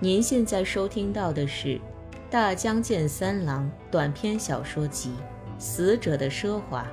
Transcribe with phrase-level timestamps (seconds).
[0.00, 1.70] 您现在收听到的是
[2.30, 5.10] 《大江健三郎》短篇小说集
[5.60, 6.84] 《死者的奢华》，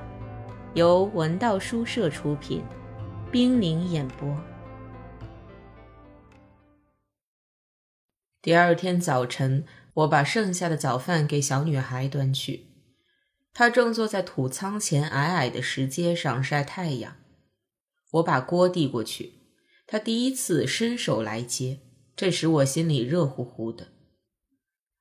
[0.74, 2.64] 由文道书社出品，
[3.30, 4.36] 冰凌演播。
[8.42, 9.64] 第二天早晨，
[9.94, 12.66] 我把剩下的早饭给小女孩端去，
[13.54, 17.14] 她正坐在土仓前矮矮的石阶上晒太阳。
[18.14, 19.34] 我把锅递过去，
[19.86, 21.82] 她第一次伸手来接。
[22.16, 23.88] 这时我心里热乎乎的。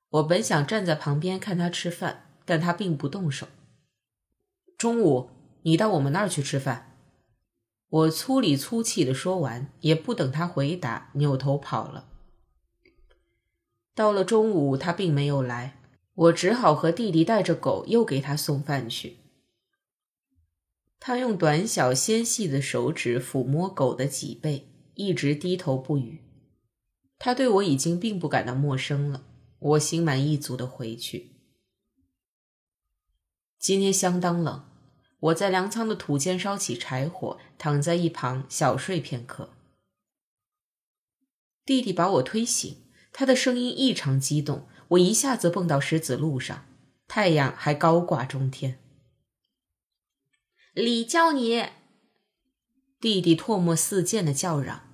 [0.09, 3.47] 我本想站在旁边看他吃饭，但他并不动手。
[4.77, 5.29] 中午
[5.61, 6.91] 你到我们那儿去吃饭。
[7.87, 12.09] 我粗里粗气的说完，也不等他回答，扭头跑了。
[13.93, 15.79] 到了中午，他并没有来，
[16.15, 19.19] 我只好和弟弟带着狗又给他送饭去。
[20.99, 26.24] 他用短小纤细的手指抚摸狗的脊背，一直低头不语。
[27.17, 29.25] 他对我已经并不感到陌生了。
[29.59, 31.31] 我心满意足的回去。
[33.57, 34.63] 今天相当冷，
[35.19, 39.49] 我在粮仓的土间烧起柴火，躺在一旁小睡片刻。
[41.65, 46.67] 弟弟把我推醒，他的声音异常激动，我一下子蹦到石子路上，
[47.07, 48.77] 太阳还高挂中天。
[50.73, 51.63] 李叫你，
[52.99, 54.84] 弟弟唾沫四溅的叫嚷。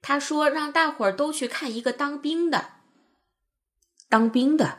[0.00, 2.70] 他说：“让大伙儿都去看一个当兵的。”
[4.08, 4.78] 当兵的，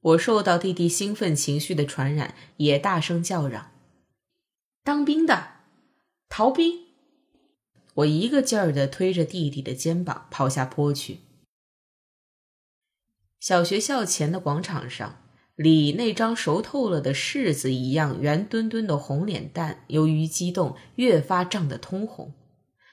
[0.00, 3.72] 我受到弟弟兴奋情绪的传染，也大声叫嚷
[4.84, 5.54] ：“当兵的，
[6.28, 6.86] 逃兵！”
[7.94, 11.20] 我一个劲儿的推着弟弟的肩膀跑下坡去。
[13.40, 15.20] 小学校前的广场上，
[15.56, 22.32] 李那张熟透了的柿子一样圆墩墩的红脸蛋，由于激动越发涨得通红。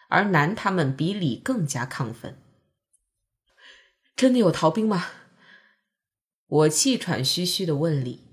[0.09, 2.37] 而男他们比李更加亢奋。
[4.15, 5.07] 真的有逃兵吗？
[6.47, 8.27] 我气喘吁吁的问李。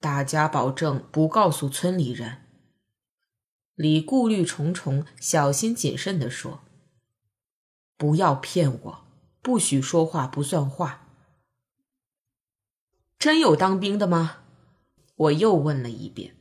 [0.00, 2.44] 大家保证不告诉村里人。
[3.74, 6.62] 李顾虑重重，小心谨慎的说
[7.96, 9.04] ：“不要骗我，
[9.42, 11.06] 不许说话不算话。”
[13.18, 14.42] 真有当兵的吗？
[15.16, 16.34] 我又问了一遍。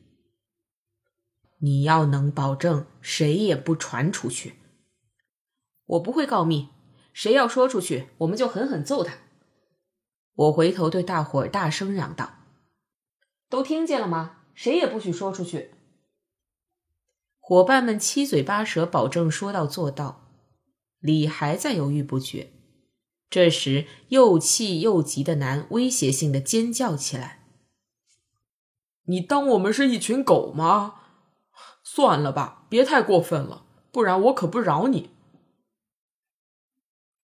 [1.60, 4.58] 你要能保证谁也不传出去，
[5.86, 6.70] 我不会告密。
[7.14, 9.16] 谁要说出去，我们就狠狠揍他。
[10.36, 12.44] 我回头对大伙儿大声嚷道
[13.50, 14.44] ：“都听见了吗？
[14.54, 15.72] 谁也不许说出去。”
[17.42, 20.30] 伙伴们七嘴八舌，保证说到做到。
[21.00, 22.52] 李还在犹豫不决，
[23.32, 27.48] 这时又气又急的男威胁性的尖叫起来
[29.06, 31.02] ：“你当我们是一群狗吗？”
[31.98, 35.10] 算了吧，别太过分了，不然我可不饶你。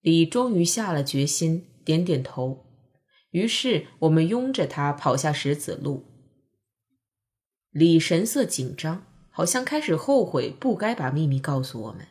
[0.02, 2.66] 李终于下了决心，点点头。
[3.30, 6.06] 于是我们拥着他跑下石子路。
[7.70, 12.08] 李神色紧张，好像开始后悔不该把秘密告诉我们，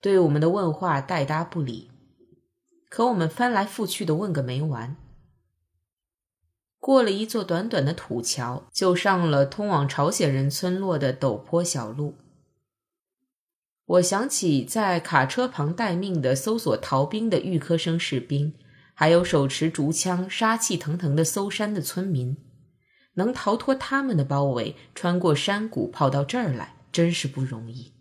[0.00, 1.90] 对我们的问话带答不理。
[2.88, 4.96] 可我们翻来覆去的问个没完。
[6.80, 12.16] 过了一座短短的土桥，就上了通往朝鲜人村落的陡坡小路。
[13.84, 18.54] 我想起在卡车旁待命的搜索逃兵的预科生士兵，
[18.94, 22.38] 还有手持竹枪、杀气腾腾的搜山的村民，
[23.14, 27.92] 能逃脱他们的包围，穿过山谷跑到这儿来，真是不容易。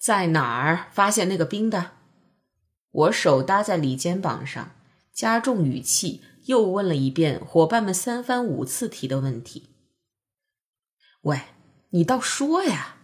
[0.00, 1.92] 在哪儿发现那个兵的？
[2.90, 4.72] 我手搭在李肩膀上，
[5.12, 6.22] 加重语气。
[6.48, 9.68] 又问了一遍伙伴们三番五次提的问题。
[11.22, 11.42] 喂，
[11.90, 12.96] 你倒说呀！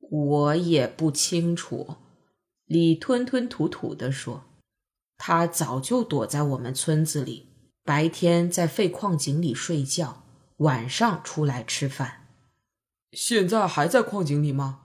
[0.00, 1.98] 我也不清楚。
[2.64, 4.42] 李吞吞吐吐地说
[5.16, 7.46] ：“他早就躲在我们村子里，
[7.84, 10.24] 白天在废矿井里睡觉，
[10.56, 12.26] 晚上出来吃饭。
[13.12, 14.80] 现在还在矿井里吗？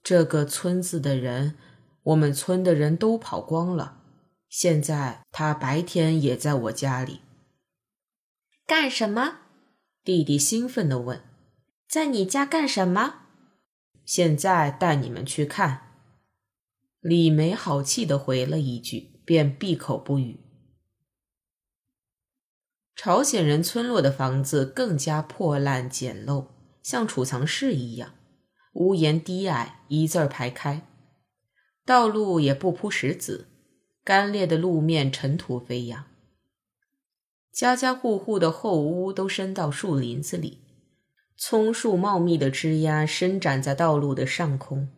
[0.00, 1.56] 这个村子的人，
[2.04, 3.98] 我们村的人都跑光了。”
[4.52, 7.22] 现在他白天也在我家里，
[8.66, 9.38] 干什么？
[10.04, 11.24] 弟弟兴奋地问
[11.88, 13.28] ：“在你家干什么？”
[14.04, 15.94] 现在带你们去看。
[17.00, 20.38] 李梅好气地回了一句，便闭口不语。
[22.94, 26.48] 朝鲜人村落的房子更加破烂简陋，
[26.82, 28.12] 像储藏室一样，
[28.74, 30.86] 屋檐低矮，一字排开，
[31.86, 33.48] 道路也不铺石子。
[34.04, 36.04] 干裂的路面，尘土飞扬。
[37.52, 40.58] 家家户户的后屋都伸到树林子里，
[41.36, 44.88] 葱树茂密的枝丫伸展在道路的上空。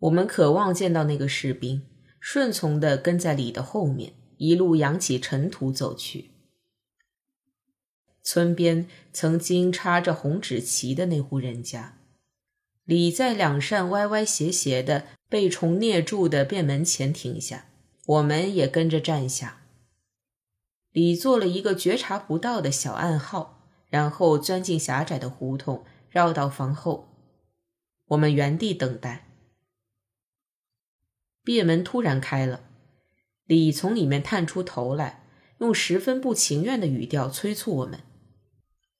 [0.00, 1.82] 我们渴望见到那个士兵，
[2.20, 6.30] 顺从地跟在李的后面，一路扬起尘土走去。
[8.22, 11.98] 村边曾经插着红纸旗的那户人家，
[12.84, 17.66] 李在两扇歪歪斜斜的被虫啮住的便门前停下，
[18.06, 19.62] 我们也跟着站下。
[20.90, 27.08] 李做了一个觉察不到的小暗号，然后钻进狭窄的胡同，绕到房后。
[28.08, 29.26] 我们原地等待。
[31.42, 32.60] 便门突然开了，
[33.46, 35.24] 李从里面探出头来，
[35.58, 38.00] 用十分不情愿的语调催促我们：“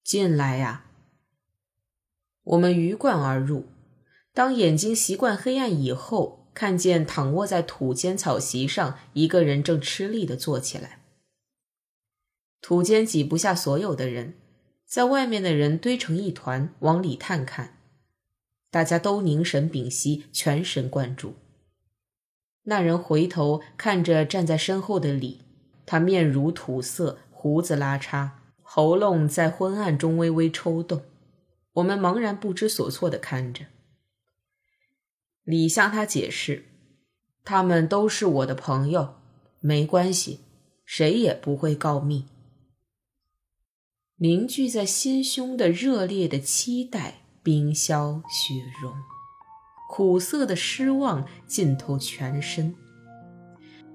[0.02, 0.86] 进来呀！”
[2.42, 3.66] 我们鱼贯而入。
[4.34, 10.98] 当眼睛习惯黑暗以后，看见躺卧在土间草席上一个人正吃力的坐起来。
[12.60, 14.34] 土间挤不下所有的人，
[14.86, 17.78] 在外面的人堆成一团，往里探看。
[18.72, 21.36] 大家都凝神屏息，全神贯注。
[22.64, 25.42] 那人回头看着站在身后的李，
[25.86, 28.30] 他面如土色，胡子拉碴，
[28.62, 31.02] 喉咙在昏暗中微微抽动。
[31.74, 33.66] 我们茫然不知所措的看着。
[35.44, 36.64] 李向他解释
[37.44, 39.16] ：“他们都是我的朋友，
[39.60, 40.40] 没关系，
[40.84, 42.24] 谁也不会告密。”
[44.16, 48.94] 凝聚在心胸的热烈的期待冰消雪融，
[49.90, 52.74] 苦涩的失望浸透全身。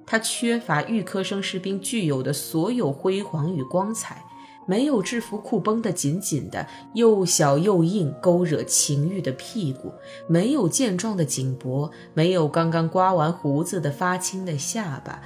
[0.05, 4.23] 他缺乏预科生士兵具有的所有辉煌与光彩，
[4.69, 9.91] 没有制服裤绷得紧紧的、又小又硬、勾惹情欲的屁股，
[10.27, 15.19] 没有健壮的颈脖，没有刚刚刮完胡子的发青的下巴。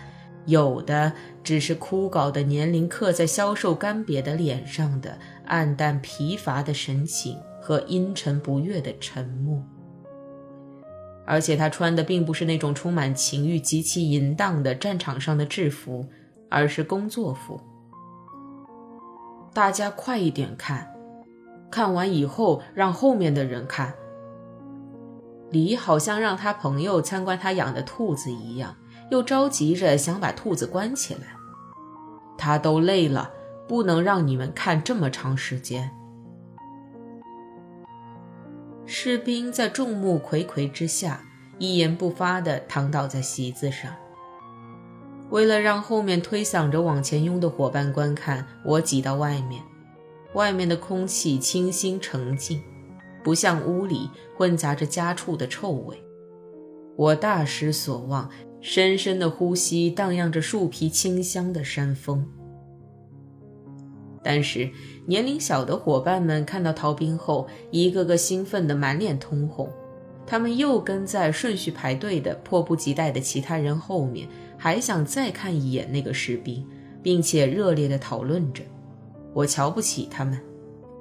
[0.45, 1.11] 有的
[1.43, 9.61] 只是枯槁的年龄刻在消瘦干瘪的脸上的暗淡疲乏的神情和阴沉不悦的沉默，
[11.25, 16.05] 而且他穿的并不是那种充满情欲、极其淫荡的战场上的制服，
[16.49, 17.59] 而是工作服。
[19.53, 20.91] 大家快一点看，
[21.69, 23.93] 看完以后让后面的人看。
[25.51, 28.75] 李好像让他朋友参观他养的兔子一样。
[29.11, 31.35] 又着急着想把兔子关起来，
[32.35, 33.29] 他都累了，
[33.67, 35.91] 不能让你们看这么长时间。
[38.87, 41.21] 士兵在众目睽睽之下
[41.59, 43.93] 一言不发地躺倒在席子上。
[45.33, 49.63] 为了让后面推搡着往前拥的伙伴观看，我挤到外面。
[50.35, 52.61] 外面的空气清新澄净，
[53.23, 55.97] 不像屋里混杂着家畜的臭味。
[56.95, 58.29] 我大失所望。
[58.61, 62.25] 深深的呼吸，荡漾着树皮清香的山风。
[64.23, 64.69] 但是
[65.05, 69.67] 年龄小的伙伴们看到逃兵后，一个个兴奋得满脸通红。
[70.25, 74.29] 他们又跟在顺序排队的迫不及待的其他人后面，
[74.63, 76.65] 还想再看一眼那个士兵，
[77.01, 78.63] 并且热烈地讨论着。
[79.33, 80.39] 我瞧不起他们，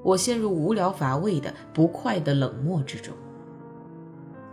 [0.03, 3.14] 我陷入无聊乏味的不快的冷漠之中。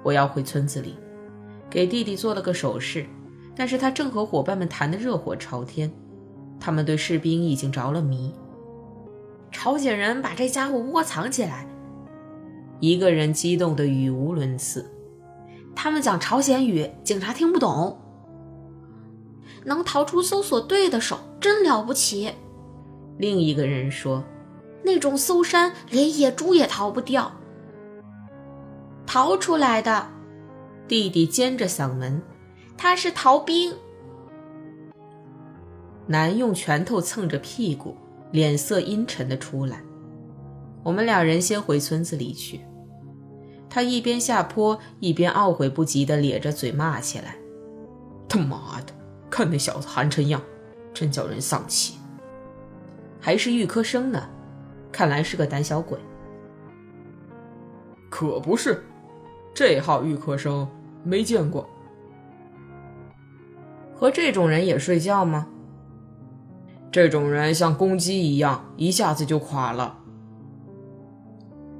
[0.03, 0.93] 我要回村子里。
[1.71, 3.03] 给弟弟做了个手势，
[3.55, 5.91] 但是他正和伙伴们谈得热火朝天，
[6.59, 8.31] 他们对士兵已经着了迷。
[9.49, 11.65] 朝鲜人把这家伙窝藏起来，
[12.79, 14.85] 一个人激动得语无伦次。
[15.75, 17.97] 他们讲朝鲜语，警察听不懂。
[19.69, 22.33] 能逃出搜索队的手真了不起。
[23.19, 24.23] 另一个人说
[24.83, 27.31] ：“那种搜山，连野猪也逃不掉。
[29.05, 30.09] 逃出来的。”
[30.89, 32.19] 弟弟尖着嗓门
[32.75, 33.75] ：“他是逃兵。”
[36.07, 37.95] 男用拳头蹭着屁股，
[38.31, 39.83] 脸色阴沉的出来。
[40.81, 42.61] 我们两人先回村子里去。
[43.69, 47.35] 他一边下坡，一边懊悔不及的咧着嘴骂起来
[48.27, 48.93] ：“他妈的，
[49.39, 50.41] 看那小子寒碜样，
[50.93, 51.97] 真叫人丧气。
[53.21, 54.29] 还是预科生呢，
[54.91, 55.97] 看来是个胆小鬼。”
[58.11, 58.83] 可不是，
[59.53, 60.67] 这号预科生。
[61.05, 61.65] 没见过，
[63.95, 65.47] 和这种人也睡觉吗？
[66.91, 69.97] 这种人像公鸡一样，一下子就垮了。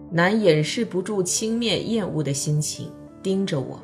[0.10, 2.90] 男掩饰不住轻蔑厌恶的心情，
[3.22, 3.82] 盯着我，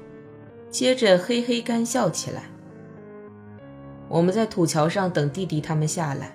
[0.70, 2.44] 接着嘿嘿干笑起来。
[4.16, 6.34] 我们在土桥上等弟弟他们下来，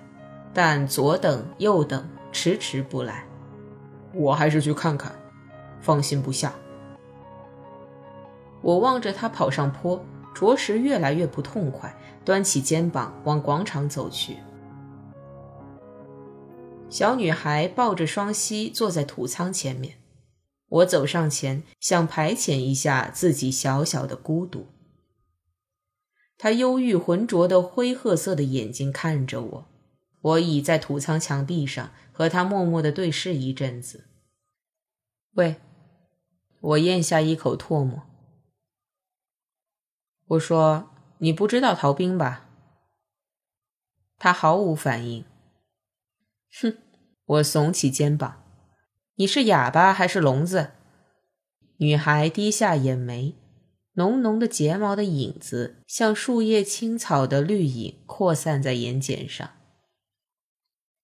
[0.53, 3.25] 但左等右等，迟迟不来。
[4.13, 5.11] 我还是去看看，
[5.81, 6.53] 放心不下。
[8.61, 9.99] 我望着他跑上坡，
[10.31, 11.91] 着实越来越不痛快，
[12.23, 14.37] 端起肩膀往广场走去。
[16.87, 19.95] 小女孩抱着双膝坐在土仓前面，
[20.69, 24.67] 我走上前，想排遣一下自己小小的孤独。
[26.43, 29.65] 他忧郁浑浊的灰褐色的眼睛看着我，
[30.21, 34.05] 我倚在土仓墙壁上，和他默默的对视一阵子。
[35.33, 35.57] 喂，
[36.61, 38.01] 我咽下一口唾沫。
[40.29, 40.89] 我说
[41.21, 42.49] ：“你不知道逃兵吧？”
[44.17, 45.23] 他毫无反应。
[46.59, 46.75] 哼，
[47.23, 48.43] 我耸起肩膀。
[49.13, 50.71] 你是哑巴还是聋子？
[51.77, 53.35] 女孩低下眼眉，
[53.93, 59.51] 浓浓的睫毛的影子像树叶青草的绿影扩散在眼睑上。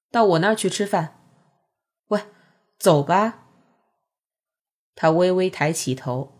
[0.09, 1.21] 到我那儿去吃饭。
[2.07, 2.21] 喂，
[2.79, 3.43] 走吧。
[4.95, 6.33] 他微微抬起头，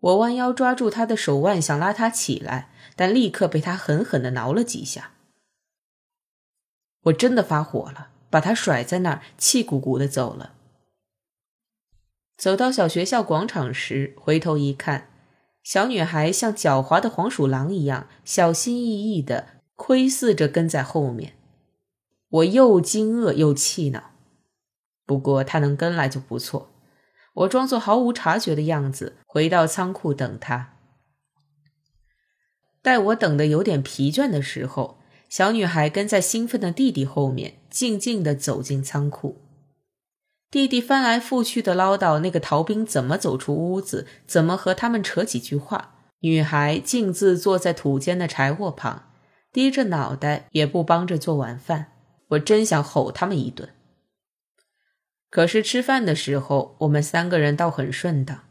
[0.00, 5.12] 我弯腰抓住他的手腕，想拉他起来，但立刻被他狠狠的挠了几下。
[7.04, 10.54] 我真的发火了，把他甩在那儿，气鼓鼓的走了。
[12.36, 15.08] 走到小学校广场时，回头一看，
[15.64, 21.32] 小女孩像狡猾的黄鼠狼一样，小心翼翼地窥视着跟在后面。
[22.28, 24.10] 我又惊愕又气恼，
[25.06, 26.70] 不过她能跟来就不错。
[27.32, 30.74] 我装作毫无察觉的样子，回到仓库等她。
[32.82, 34.98] 待我等得有点疲倦的时候，
[35.30, 39.40] 小女孩跟在兴奋的弟弟后面，静静地走进仓库。
[40.54, 45.96] 弟弟翻来覆去的唠叨那个逃兵怎么走出屋子，怎么和他们扯几句话。
[46.20, 49.10] 女孩径自坐在土间的柴火旁，
[49.52, 51.86] 低着脑袋，也不帮着做晚饭。
[52.28, 53.70] 我真想吼他们一顿。
[55.28, 58.44] 可是吃饭的时候，我们三个人倒很顺当。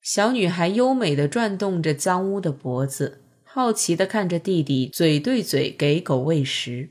[0.00, 6.88] 小女孩优美的转动着脏污的脖子，好奇的看着弟弟嘴对嘴给狗喂食。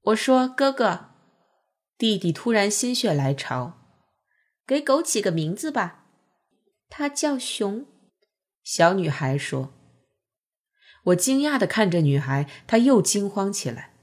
[0.00, 1.07] 我说：“哥哥。”
[1.98, 3.72] 弟弟突然心血来潮，
[4.64, 6.04] 给狗起个名字吧。
[6.88, 7.86] 它叫熊。
[8.62, 9.72] 小女孩说。
[11.06, 13.94] 我惊讶的看着女孩，她又惊慌起来。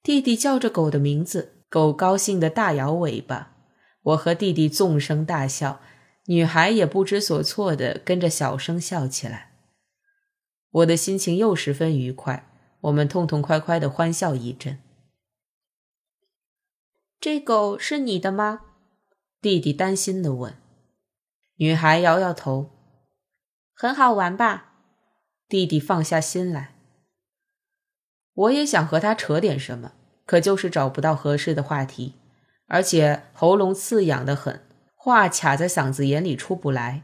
[0.00, 3.56] 弟弟叫着狗的名字，狗高兴的大摇尾巴。
[4.02, 5.80] 我和弟弟纵声大笑，
[6.26, 9.50] 女孩也不知所措的跟着小声笑起来。
[10.70, 12.48] 我的心情又十分愉快，
[12.82, 14.78] 我们痛痛快快的欢笑一阵。
[17.20, 18.60] 这狗是你的吗？
[19.42, 20.54] 弟弟担心的问。
[21.56, 22.70] 女孩摇摇头。
[23.74, 24.74] 很好玩吧？
[25.48, 26.76] 弟弟放下心来。
[28.34, 29.94] 我也想和他扯点什么，
[30.24, 32.14] 可就是找不到合适的话题，
[32.68, 37.02] 而且喉咙刺痒的很，话卡在嗓子眼里出不来。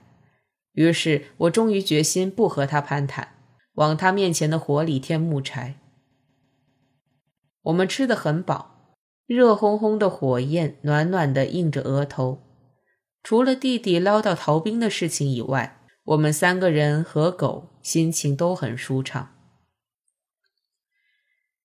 [0.74, 3.34] 于是我终于决心不和他攀谈，
[3.72, 5.74] 往他面前的火里添木柴。
[7.62, 8.73] 我们吃得很饱。
[9.26, 12.42] 热烘烘的火焰暖暖的映着额头，
[13.22, 19.30] 除了弟弟唠叨逃兵的事情以外，我们三个人和狗心情都很舒畅。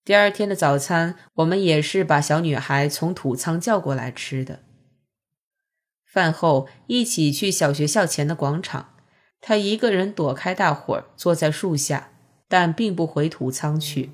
[0.05, 4.63] 第二天的早餐，我们也是把小女孩从土仓叫过来吃的。
[6.05, 8.95] 饭后一起去小学校前的广场，
[9.41, 12.13] 她一个人躲开大伙儿，坐在树下，
[12.47, 14.09] 但并不回土仓去。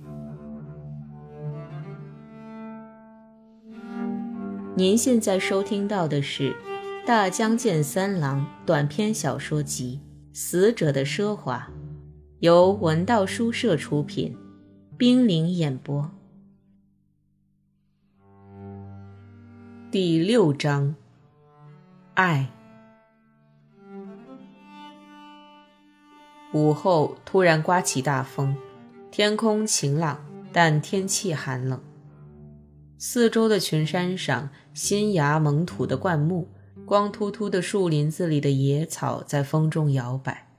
[4.78, 6.52] 您现在收听到的是
[7.08, 10.02] 《大江健三郎短篇小说集·
[10.38, 11.70] 死者的奢华》，
[12.40, 14.38] 由文道书社出品，
[14.98, 16.12] 冰凌演播。
[19.90, 20.94] 第六章，
[22.16, 22.52] 爱。
[26.52, 28.54] 午后突然刮起大风，
[29.10, 30.20] 天空晴朗，
[30.52, 31.82] 但天气寒冷。
[32.98, 36.50] 四周的群山上，新芽萌土的灌木，
[36.86, 40.50] 光秃秃的树林子里的野草在风中摇摆，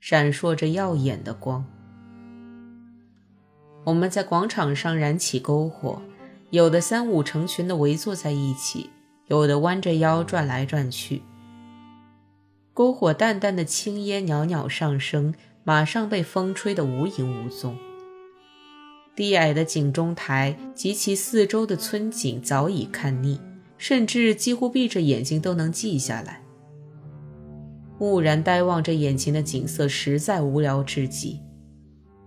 [0.00, 1.62] 闪烁着耀眼的光。
[3.84, 6.00] 我们在广场上燃起篝火，
[6.48, 8.88] 有的三五成群的围坐在一起，
[9.26, 11.20] 有的弯着腰转来转去。
[12.74, 17.76] 篝火淡淡的青烟袅袅上升，马上被风吹得无影无踪。
[19.14, 23.38] 低矮的井中台及其四周的村景早已看腻，
[23.76, 26.42] 甚至几乎闭着眼睛都能记下来。
[27.98, 31.40] 木然呆望着眼前的景色，实在无聊至极，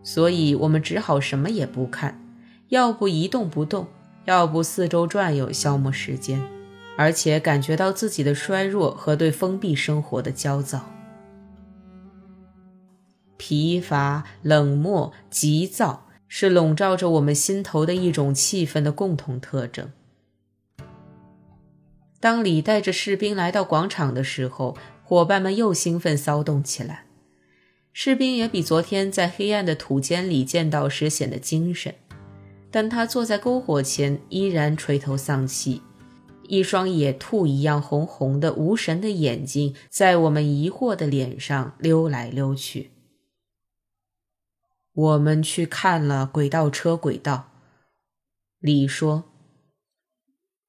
[0.04, 2.24] 所以我们只好什么也不看，
[2.70, 3.88] 要不一动不动，
[4.26, 6.40] 要不四周转悠消磨时间，
[6.98, 10.86] 而且感觉到自己的衰弱和对封闭生活的焦躁、
[13.36, 16.05] 疲乏、冷漠、急躁。
[16.28, 19.92] 是笼罩着我们心头的一种气氛的共同特征。
[22.20, 27.06] 当李带着士兵来到广场的时候，伙伴们又兴奋骚动起来。
[27.94, 31.94] 士兵也比昨天在黑暗的土间里见到时显得精神，
[32.72, 35.82] 但他坐在篝火前依然垂头丧气，
[36.48, 42.92] 一双野兔一样红红的无神的眼睛在我们疑惑的脸上溜来溜去。
[44.96, 47.52] 我们去看了轨道车轨道，
[48.60, 49.26] 李说。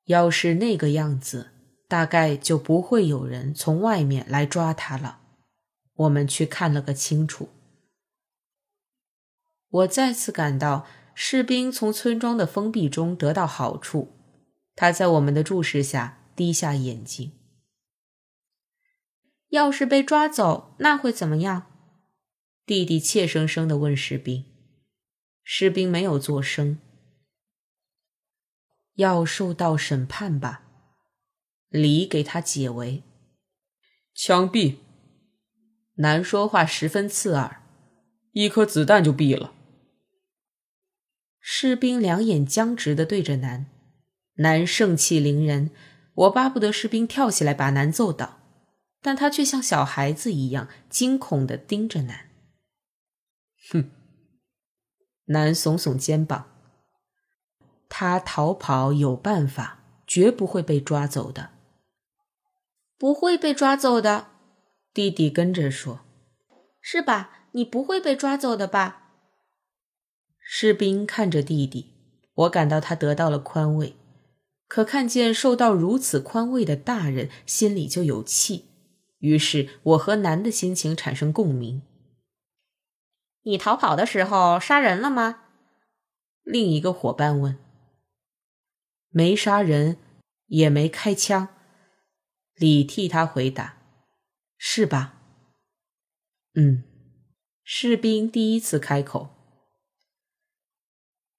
[0.06, 1.52] 要是那个样子，
[1.88, 5.20] 大概就不会有人从外面来抓他了。
[5.94, 7.48] 我们去看了个清楚。
[9.68, 14.12] 我再次感到士兵从村庄的封闭中得到好处。
[14.74, 17.32] 他在我们的注视下低下眼睛。
[19.50, 21.66] 要是被抓走，那会怎么样？
[22.66, 24.44] 弟弟怯生生地问士兵。
[25.44, 26.78] 士兵没有作声。
[28.96, 30.62] 要受到审判吧，
[31.68, 33.04] 李给他解围。
[34.12, 34.78] 枪毙。
[35.98, 37.62] 男说话十分刺耳，
[38.32, 39.52] 一颗子弹就毙了。
[41.38, 43.66] 士兵两眼僵直的对着男，
[44.38, 45.70] 男盛气凌人，
[46.14, 48.40] 我巴不得士兵跳起来把男揍倒，
[49.00, 52.28] 但他却像小孩子一样惊恐的盯着男。
[53.70, 53.90] 哼，
[55.26, 56.46] 男耸耸肩膀。
[57.88, 61.50] 他逃跑有办法，绝不会被抓走的。
[62.98, 64.28] 不会被抓走的，
[64.94, 66.00] 弟弟跟着说
[66.80, 67.48] ：“是吧？
[67.52, 69.12] 你不会被抓走的吧？”
[70.40, 71.94] 士兵看着弟弟，
[72.34, 73.96] 我感到他得到了宽慰，
[74.68, 78.66] 可看见受到如此宽慰的大人，心里就有气。
[79.18, 81.82] 于是我和男的心情产生共鸣。
[83.46, 85.44] 你逃跑的时候杀人了吗？
[86.42, 87.56] 另一个伙伴问。
[89.10, 89.98] 没杀人，
[90.46, 91.48] 也没开枪。
[92.56, 93.76] 李替他回答
[94.58, 95.14] ：“是吧？”
[96.54, 96.82] 嗯。
[97.62, 99.30] 士兵第一次开口：“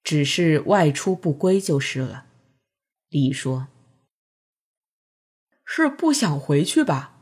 [0.02, 2.26] 只是外出不归就是了。”
[3.10, 3.68] 李说
[5.62, 7.14] ：“是不想回去吧？”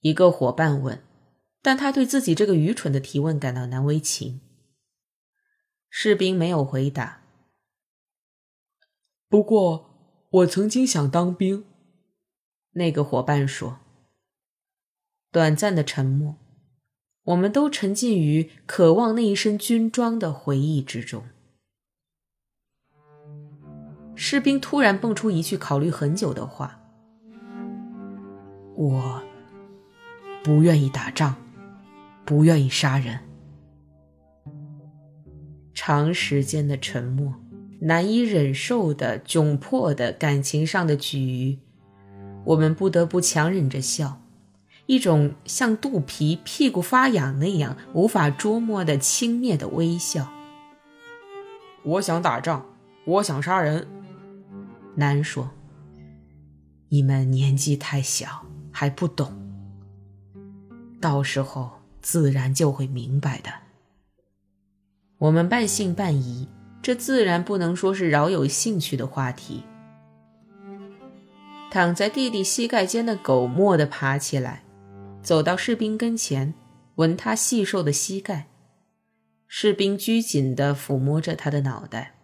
[0.00, 1.04] 一个伙伴问，
[1.66, 4.40] 但他对自己这个愚蠢的提问感到难为情。
[5.90, 7.22] 士兵没有回答。
[9.28, 9.90] 不过，
[10.30, 11.64] 我曾经想当兵。
[12.74, 13.80] 那个伙伴说。
[15.32, 16.36] 短暂的沉默，
[17.24, 21.24] 我们都沉浸于渴望那一身军装的回忆之中。
[24.14, 26.80] 士兵突然蹦出一句考虑很久的话
[28.78, 29.20] ：“我
[30.44, 31.36] 不愿意打仗，
[32.26, 33.20] 不愿意杀人。”
[35.72, 37.32] 长时间的沉默。
[37.78, 41.58] 难以忍受的窘迫的感情上的龃龉，
[42.46, 44.22] 我们不得不强忍着笑，
[44.86, 50.32] 一种像肚皮屁股发痒那样无法捉摸的轻蔑的微笑。
[51.84, 52.64] 我想打仗，
[53.04, 53.86] 我想杀人。
[54.94, 55.50] 男说
[56.88, 59.30] ：“你们年纪太小，还不懂，
[60.98, 61.72] 到时候
[62.06, 63.50] 自然就会明白的。”
[65.18, 66.48] 我们半信半疑。
[66.82, 69.64] 这自然不能说是饶有兴趣的话题。
[71.68, 74.62] 躺在弟弟膝盖间的狗蓦地爬起来，
[75.20, 76.54] 走到士兵跟前，
[76.94, 78.46] 闻他细瘦的膝盖。
[79.48, 82.14] 士兵拘谨地抚摸着他的脑袋。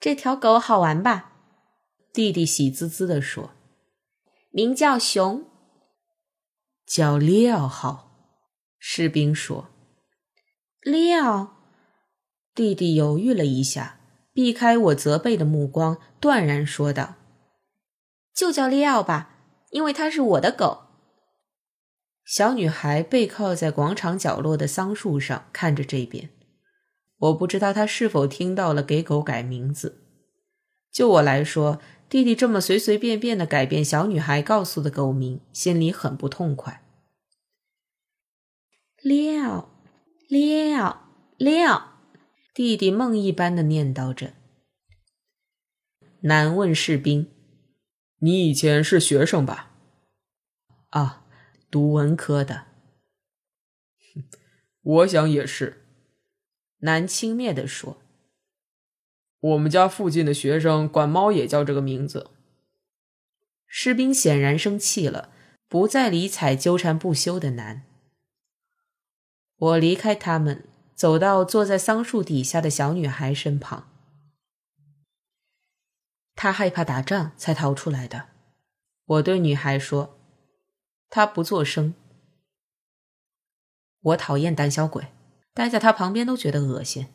[0.00, 1.34] 这条狗好玩吧？
[2.12, 3.52] 弟弟喜滋滋地说
[4.50, 5.44] ：“名叫熊，
[6.86, 8.08] 叫利奥好。”
[8.78, 9.68] 士兵说
[10.82, 11.56] ：“利奥。”
[12.54, 14.00] 弟弟犹豫了一下，
[14.32, 17.14] 避开我责备的目光，断然说道
[18.34, 19.36] ：“就叫利奥吧，
[19.70, 20.82] 因为它是我的狗。”
[22.26, 26.30] 小女孩背靠在广场角落的桑树上，看着这边。
[27.18, 30.02] 我不知道她是否听到了给狗改名字。
[30.92, 31.80] 就我来说，
[32.12, 36.84] 弟弟这么随随便便的改变小女孩告诉的狗名，心里很不痛快。
[39.00, 39.70] 利奥，
[40.28, 41.94] 利奥，利奥。
[42.52, 44.34] 弟弟梦一般的念叨着。
[46.20, 47.32] 男问士兵
[48.20, 49.70] ：“你以前是学生吧
[50.92, 51.24] ？”“啊，
[51.70, 52.66] 读文科的。
[54.82, 55.86] ”“我想也是。”
[56.80, 57.96] 男轻蔑地说。
[59.42, 62.30] “我们家附近的学生管猫也叫这个名字。”
[63.68, 65.28] 士兵显然生气了，
[65.68, 67.84] 不再理睬纠缠不休的男。
[69.56, 70.64] 我离开他们。
[70.94, 73.88] 走到坐在桑树底下的小女孩身旁，
[76.36, 78.28] 他害怕打仗才逃出来的。
[79.06, 80.20] 我对女孩说
[81.10, 81.94] ：“他不作声。”
[84.00, 85.08] 我讨厌胆小鬼，
[85.52, 87.08] 待在他旁边都觉得恶心。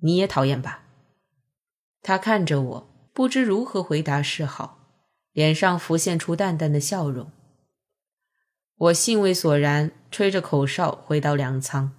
[0.00, 0.84] 你也讨厌吧？
[2.02, 4.78] 他看着我，不知如何回答是好，
[5.32, 7.30] 脸上浮现出淡淡的笑容。
[8.76, 11.92] 我兴味索然，吹着口哨回到粮仓。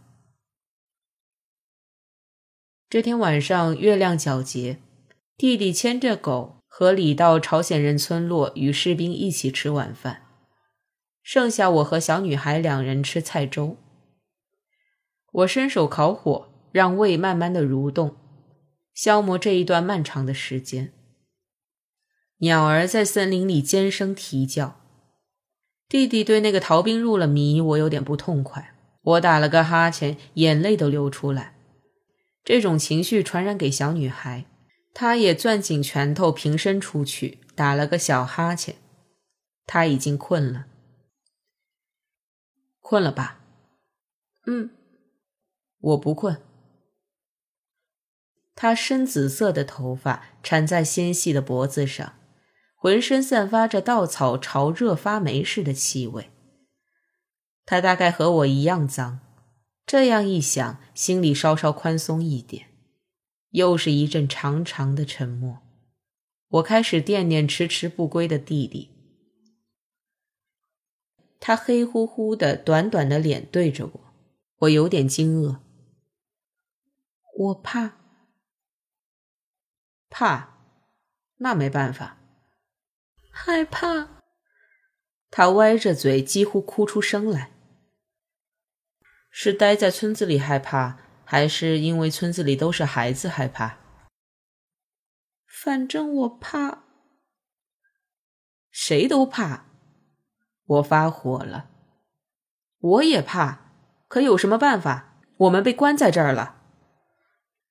[2.90, 4.80] 这天晚上月亮皎洁，
[5.38, 10.24] 弟弟牵着狗和李到朝鲜人村落与士兵一起吃晚饭，
[11.24, 13.78] 剩下我和小女孩两人吃菜粥。
[15.32, 18.18] 我伸手烤火，让胃慢慢的蠕动，
[18.94, 20.94] 消磨这一段漫长的时间。
[22.38, 24.80] 鸟儿在森林里尖声啼叫。
[25.88, 28.76] 弟弟对那个逃兵入了迷，我有点不痛快。
[29.02, 31.56] 我打了个哈欠，眼泪都流出来。
[32.44, 34.46] 这种情绪传染给小女孩，
[34.94, 38.76] 她也攥紧拳头，平身出去，打了个小哈欠。
[39.66, 40.66] 她已经困了，
[42.82, 43.40] 困了吧？
[44.48, 44.72] 嗯。
[45.80, 46.42] 我不困。
[48.64, 52.14] 他深紫色的头发缠在纤细的脖子上，
[52.76, 56.30] 浑身散发着稻草潮热发霉似的气味。
[57.66, 59.20] 他大概和我一样脏，
[59.86, 62.68] 这样一想，心里稍稍宽松一点。
[63.50, 65.58] 又是一阵长长的沉默。
[66.48, 68.92] 我开始惦念迟迟不归的弟弟。
[71.42, 74.00] 他黑乎乎的、短短的脸对着我，
[74.60, 75.58] 我有点惊愕。
[77.38, 77.98] 我怕，
[80.16, 80.60] 怕，
[81.38, 82.18] 那没办法。
[83.32, 84.10] 害怕。
[85.32, 87.52] 他歪着嘴，几乎哭出声来。
[89.32, 93.80] 是待在村子里害怕，还是因为村子里都是孩子害怕？
[95.48, 96.84] 反正我怕。
[98.70, 99.66] 谁都怕。
[100.66, 101.72] 我发火了。
[102.78, 103.72] 我也怕，
[104.08, 105.18] 可有什么办法？
[105.38, 106.62] 我们被关在这儿了。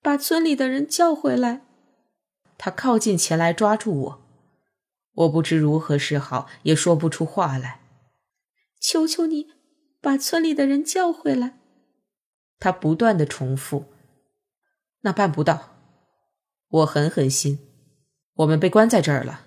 [0.02, 1.62] 把村里的人叫回来。
[2.64, 4.22] 他靠近前来抓住我，
[5.14, 7.80] 我不知如何是好，也说不出话来。
[8.78, 9.48] 求求你，
[10.00, 11.58] 把村里的人叫回来。
[12.60, 13.86] 他不断的重复。
[15.00, 15.70] 那办不到。
[16.68, 17.58] 我狠狠心。
[18.34, 19.44] 我们被关在这儿了。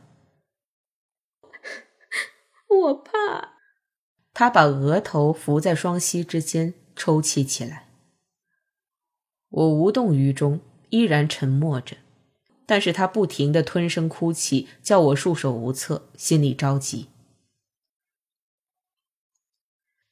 [2.67, 3.53] 我怕。
[4.33, 7.87] 他把额头伏在双膝之间，抽泣起来。
[9.47, 11.95] 我无动于衷，依然沉默着，
[12.65, 17.09] 但是他不停的吞声哭泣，叫我束手无策，心里着急。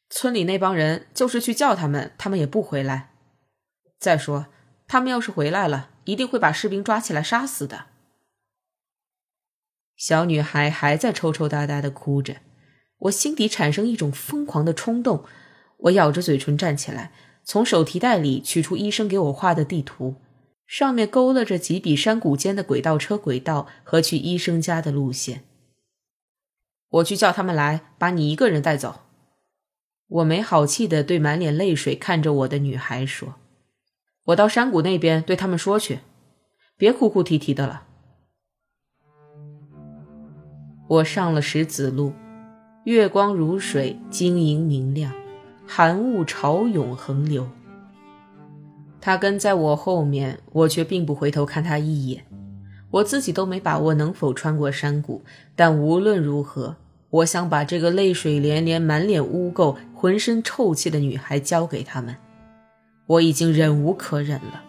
[0.09, 3.09] 村里那帮人就是去叫他们，他们也不回来。
[3.97, 4.47] 再说，
[4.87, 7.87] 他们要是回来了，一定会把士兵抓起来杀死的。
[9.95, 12.41] 小女孩还在抽抽搭搭的哭着，
[12.97, 15.25] 我心底产生一种疯狂的冲动，
[15.77, 17.11] 我咬着嘴唇站起来。
[17.45, 20.15] 从手提袋里取出医生给我画的地图，
[20.65, 25.43] 上面勾勒着几笔山谷间的轨道车轨道和去医生家的路线。
[26.89, 29.01] 我去叫他们来，把你一个人带走。
[30.07, 33.35] 我没好气的对满脸泪水看着我的女孩说
[34.25, 35.99] ：“我到山谷那边对他们说去，
[36.77, 37.87] 别哭哭啼啼的了。”
[40.87, 42.13] 我上了石子路，
[42.85, 45.11] 月光如水，晶莹明亮。
[45.65, 47.49] 寒雾潮涌横流，
[49.05, 52.23] 他跟在我后面，我却并不回头看他一眼。
[52.89, 55.21] 我自己都没把握能否穿过山谷，
[55.57, 56.77] 但无论如何，
[57.09, 62.15] 我想把这个泪水连连、满脸污垢、浑身臭气的女孩交给他们。
[63.05, 64.63] 我已经忍无可忍了。